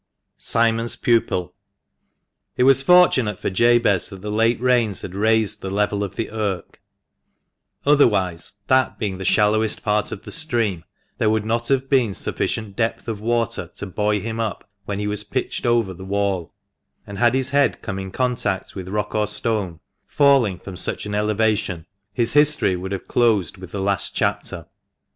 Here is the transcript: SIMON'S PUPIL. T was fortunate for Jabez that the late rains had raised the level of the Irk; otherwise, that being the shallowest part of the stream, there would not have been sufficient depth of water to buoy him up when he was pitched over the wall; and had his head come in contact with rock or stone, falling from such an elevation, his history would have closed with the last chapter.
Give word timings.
SIMON'S 0.39 0.95
PUPIL. 0.95 1.53
T 2.57 2.63
was 2.63 2.81
fortunate 2.81 3.37
for 3.37 3.51
Jabez 3.51 4.09
that 4.09 4.23
the 4.23 4.31
late 4.31 4.59
rains 4.59 5.03
had 5.03 5.13
raised 5.13 5.61
the 5.61 5.69
level 5.69 6.03
of 6.03 6.15
the 6.15 6.31
Irk; 6.31 6.81
otherwise, 7.85 8.53
that 8.65 8.97
being 8.97 9.19
the 9.19 9.23
shallowest 9.23 9.83
part 9.83 10.11
of 10.11 10.23
the 10.23 10.31
stream, 10.31 10.83
there 11.19 11.29
would 11.29 11.45
not 11.45 11.67
have 11.67 11.87
been 11.87 12.15
sufficient 12.15 12.75
depth 12.75 13.07
of 13.07 13.21
water 13.21 13.69
to 13.75 13.85
buoy 13.85 14.19
him 14.19 14.39
up 14.39 14.67
when 14.85 14.97
he 14.97 15.05
was 15.05 15.23
pitched 15.23 15.67
over 15.67 15.93
the 15.93 16.03
wall; 16.03 16.51
and 17.05 17.19
had 17.19 17.35
his 17.35 17.51
head 17.51 17.83
come 17.83 17.99
in 17.99 18.09
contact 18.09 18.73
with 18.73 18.89
rock 18.89 19.13
or 19.13 19.27
stone, 19.27 19.81
falling 20.07 20.57
from 20.57 20.75
such 20.75 21.05
an 21.05 21.13
elevation, 21.13 21.85
his 22.11 22.33
history 22.33 22.75
would 22.75 22.91
have 22.91 23.07
closed 23.07 23.57
with 23.57 23.69
the 23.71 23.79
last 23.79 24.15
chapter. 24.15 24.65